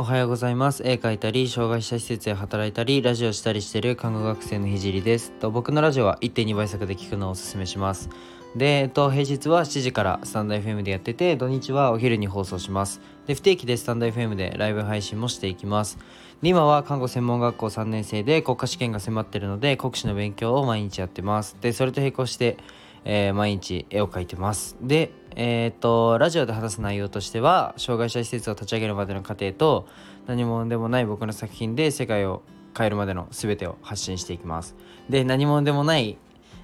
[0.00, 0.84] おはようございます。
[0.86, 5.32] 絵描いたり障害者施設で働いたりラジオしたりしている看護学生のひじりです。
[5.32, 8.08] と僕のラジオは1.2倍速で聞くのをおすすめします。
[8.54, 13.00] で、えっと、平日は7時からスタンド FM でやってて土日はお昼に放送します。
[13.26, 15.98] で不定期でスタンド FM でライブ配信もしていきます。
[16.42, 21.56] で今は看護専門学校3年生で国家試験が迫ってるので国試の勉強を毎日やってます。
[21.60, 22.56] でそれと並行して
[23.04, 24.76] えー、毎日絵を描いてます。
[24.80, 29.86] で、えー、っと、ラジオで話す内容としては、障害者施設を立ち上げるまでの過程と、
[30.26, 32.42] 何者でもない僕の作品で世界を
[32.76, 34.76] 変えるまでの全てを発信していきます。
[35.08, 36.18] で、何者でもない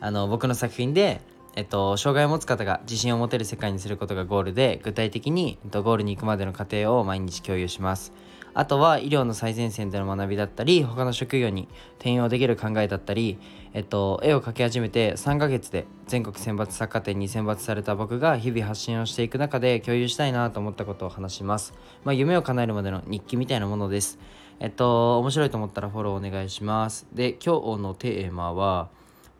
[0.00, 1.20] あの僕の作品で、
[1.58, 8.12] えっと、障害を持つ方が自信を持てる世界にすることがゴールで、具体的に、えっと、ゴールに行くまでの過程を毎日共有します。
[8.54, 13.38] あとは医療の最前線での学びだったり他の職業に転用できる考えだったり、
[13.72, 24.18] えっと、絵を描き始めて3ヶ月で全国選抜作家展に選抜された僕が日々発信をしていく中で共有したいなと思ったことを話します、まあ、夢を叶えるまでの日記みたいなものです。
[24.60, 27.06] えっと面白いと思ったらフォローお願いします。
[27.12, 28.88] で今日のテーマは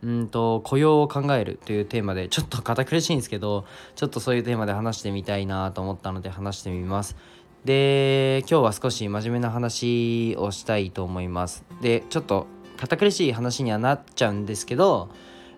[0.03, 3.65] うんと雇用を考えるというテーマでちょっと堅苦しいんですけど
[3.97, 7.17] ちょっとそういうテーマで話してみたいなと思ったので話してみます。
[7.65, 11.65] で今日は少し真面目な話をしたいと思います。
[11.83, 12.47] でちょっと
[12.77, 15.09] 堅苦しい話にはなっちゃうんですけど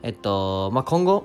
[0.02, 1.24] えっとまあ今後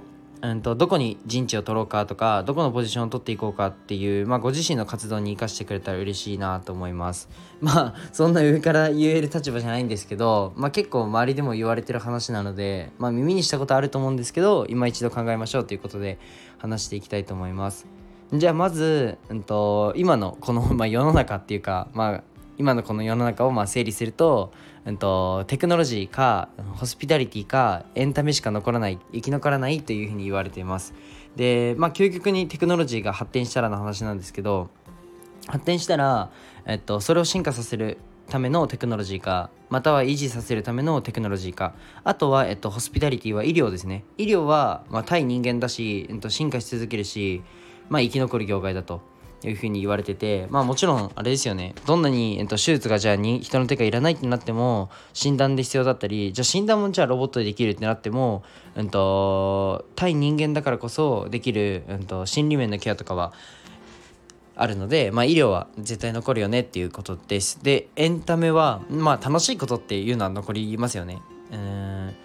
[0.51, 7.29] うんと、どこに陣地を取ろうかとかどこのポジションを取っていこうかっていう、まあ、ご自身の活動に生かしてくれたら嬉しいなと思います。
[7.61, 16.19] まあそんな上から言える立場じゃないんですけど、まあ、結構周りでも言われてる話なので、まあ、耳にしたことあると思うんですけど今一度考えましょうということで
[16.57, 17.87] 話していきたいと思います。
[18.33, 22.23] じゃあまず、うんと、今のこの、まあ、世の中っていうか、まあ、
[22.57, 24.51] 今のこの世の中をまあ整理すると,、
[24.85, 30.93] うんと、テクノロジーかホスピタリティかエンタメしか残らない生き残らないというふうに言われています。
[31.35, 34.69] でまあ究極にテクノロジーが発展したらの話なんですけど
[35.47, 36.31] 発展したら、
[36.65, 37.97] えっと、それを進化させる
[38.29, 44.03] ためのテクノロジーかまたは維持させるためのテクノロジーかあとは、えっと、ホスピタリティは医療ですね。
[44.17, 47.43] 医療は、まあ、対人間だし、えっと、進化し続けるし
[47.89, 49.01] まあ、生き残る業界だと。
[49.49, 58.43] いうふうに言われててまあもちろんあれですよねどんなに、えっと、手術がじゃあに人の手がいらないってなっても診断で必要だったりじゃあ診断もじゃあロボットでできるってなっても、
[58.75, 63.33] うんと、対人間だからこそできる、うんと、心理面のケアとかは
[64.55, 67.61] あるので、まあ、医療は絶対残るよねっていうことです。
[67.61, 71.19] でエンタメは、まあ、楽しいことっていうのは残りますよね。
[71.51, 72.15] うん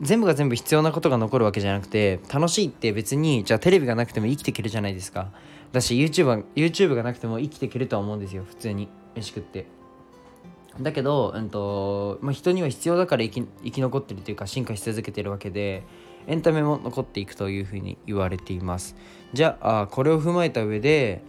[0.00, 5.32] 全部が全部必要なことが残るわけじゃなくて楽しいって別にじゃあテレビがなくても生きていけるじゃないですか
[5.72, 8.88] だし YouTube, YouTube がなくても生きていけるとは思うんですよ普通に。
[9.14, 9.66] 飯食って。
[10.80, 15.84] だけど、うんとまあ、人には必要だから生き生き残ってるというか進化し続けてるわけで
[16.26, 18.94] エンタメも残っていくというふうに言われています。
[19.32, 21.22] じゃあこれを踏まえた上で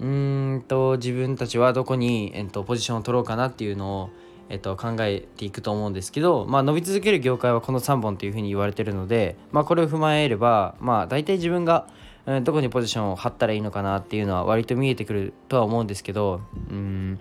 [0.00, 4.10] うんと自分たちはどこに、えっと、ポジションを取ろうかなっていうのを
[4.52, 11.86] えっと、考えていくと思うんですけど、まあ、伸び続ける業界はこの3本というふうに言われてるので、まあ、これを踏まえれば、まあ、大体自分が、
[12.36, 17.18] うん、どこにポジションを張ったらいいのかなっていうのは割と見えてくるとは思うんですけどうん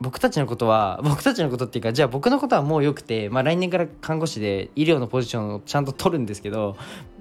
[0.00, 6.76] 僕たちのことは 僕たちのことっていうかじゃあ僕のことはもうよくて、まあ、来年から看護師で医療のポジションをちゃんと取るんですけど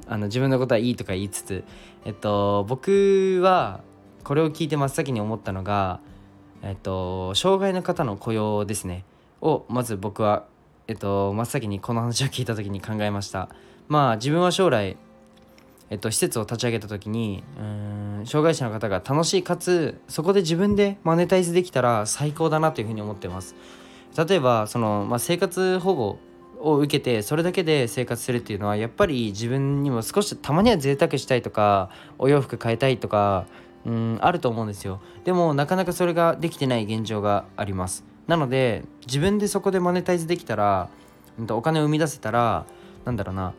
[0.07, 1.63] あの自分のことはいいとか言いつつ、
[2.05, 3.81] えっと、僕は
[4.23, 5.99] これを聞いて真っ先に思ったのが
[6.61, 9.05] えっと、障害の方の雇用ですね。
[9.41, 10.45] をまず僕は、
[10.87, 13.49] えっと、真っ先にこの話を聞いた時に考えました。
[13.87, 14.97] まあ自分は将来、
[15.89, 17.63] えっと、施設を立ち上げた時にう
[18.21, 23.55] ん障害者の方が楽しいかつそこで自分でマネタイズできたら最高だなというふうに思ってます。
[24.17, 26.19] 例えばその、まあ、生活保護
[26.59, 33.45] を受けてそれだけで生活するっていうのはやっぱり自分にも少したまには贅沢したいとかお洋服買いたいとか
[33.85, 35.01] うんあると思うんですよ。
[35.23, 38.03] でもなかなかそれができてない現状があります。
[38.27, 40.89] なので自分でそこでマネタイズできたら
[41.49, 42.65] お金を生み出せたら
[43.05, 43.53] なんだろうな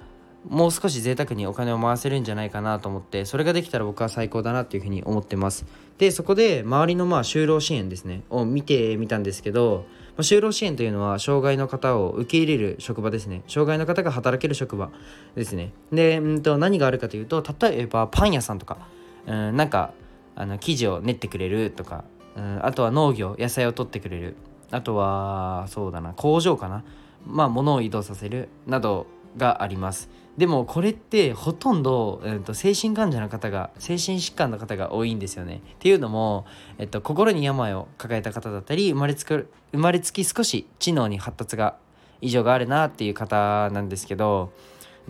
[0.49, 5.67] もう少し贅沢にお金を回せるんじゃないかなと思ってそれができたら僕は最高だなっていうふうに思ってます。
[5.99, 9.85] でそこで周りのまあ就労支援ですねを見てみたんですけど、
[10.17, 13.43] まあ、就労支援というのは障害の方を受け入れる職場ですね。
[13.49, 14.91] 障害の方が働ける職場
[15.35, 15.73] ですね。
[15.93, 18.79] で、うんと何があるかというと例えばパン屋さんとか、
[19.27, 19.93] うん、なんか
[20.37, 22.05] あの生地を練ってくれるとか、
[22.35, 24.37] うん、あとは農業野菜を取ってくれる。
[24.71, 26.83] あとはそうだな工場かな。
[27.27, 28.49] まあ物を移動させる。
[28.67, 29.07] など
[29.37, 30.09] があります。
[30.37, 35.61] でもこれってほとんど、えー、と精神患者の方が精神疾患の方が多いんですよね。
[35.75, 36.47] っていうのも、
[36.79, 41.77] えっと、心に病を抱えた方だったり生まれつく生まれつき少し知能に発達が
[42.21, 44.53] 異常があるなっていう方なんですけど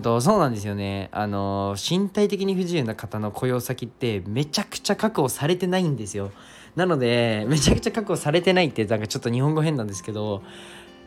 [0.03, 1.09] とそうなんですよね。
[1.13, 6.33] あの身体的に不自由な方の雇用先ってめちゃくちゃ確保されてないんですよ。
[6.77, 10.43] なのでめちゃくちゃ確保されてないってなんかちょっと日本語変なんですけど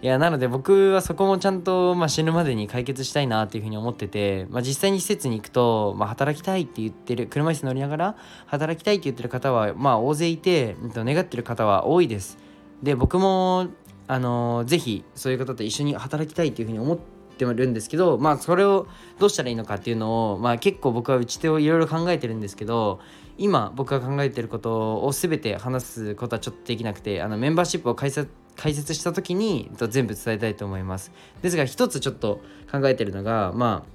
[0.03, 8.15] いやなので僕はそこもちゃんと、まあ、死ぬまでに解決したいなっていうふうに思ってて、まあ、実際に施設に行くと、まあ、働きたいって言ってる車椅子乗りながら
[8.45, 12.37] 働きたいって言ってる方は、まあ、大勢いて願ってる方は多いです。
[12.83, 13.67] で僕も
[14.07, 18.87] あのー、ぜひそういう方と一緒に働きたいっていうふうに思ってるんですけどまあそれを
[19.19, 22.99] どうしたらいいのかっていうのを、まあ、結構僕は打ち手をいろいろ考えてるんですけど
[23.37, 31.11] 今僕が考えてることを全て話すことはちょっとできなくてあのメンバーシップを開設解説した時に全部伝えたいと思います。
[31.41, 32.41] ですが一つちょっと
[32.71, 33.85] 考えてるのがま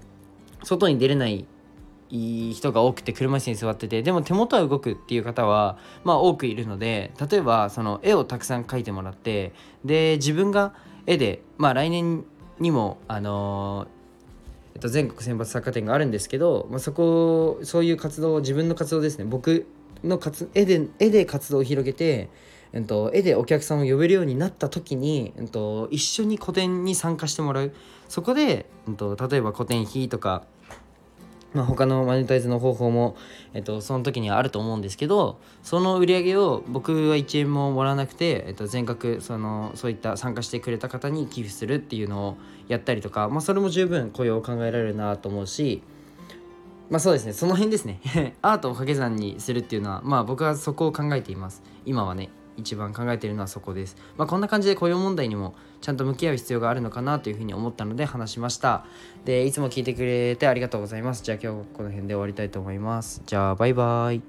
[0.60, 1.46] あ外に出れない
[2.10, 9.52] 人が多くて車椅子に座っててでも手元は動くっていう方はまあ多くいるので例えばその絵をたくさん描いてもらって
[9.84, 10.74] で自分が
[11.06, 12.24] 絵でまあ来年
[12.60, 19.24] にもあのー、全国選抜作家展があるんですけど、まあ、そこそういう活動自分の活動ですね。
[19.24, 19.66] 僕
[20.02, 20.20] の
[20.54, 22.28] 絵で絵で活動を広げて
[22.72, 27.72] えっと、絵でお客さんを呼べるようになった時に、えっと、一緒に個展に参加してもらう。
[28.08, 30.44] そこで、えっと、例えば個展費とか、
[31.54, 33.16] まあ、他のマネタイズの方法も、
[33.54, 42.36] えっと、その時にはあると思うんですけどその売り上げを僕は1円ももらわなくて、えっと、全額そのそういった参加してくれた方に寄付するっていうのを
[42.68, 45.82] やったりとか、まあ、それも十分雇用を考えられるなと思うし
[46.90, 47.34] まあそうですね。
[47.34, 48.00] その辺ですね。
[48.40, 51.62] アートを掛け算にするっていうのはまあ僕はそこを考えています。
[51.84, 52.30] 今はね。
[52.58, 53.96] 一番考えているのはそこです。
[54.18, 58.84] まあ、こんな感じで雇用問題にもちゃんと向き合う必要があるのかなというふうに思ったので話しました。
[59.24, 61.22] で、いつも聞いてくれてありがとうございます。
[61.22, 63.22] じゃあ今日この辺で終わりたいと思います。
[63.24, 64.20] じゃあバイバイ。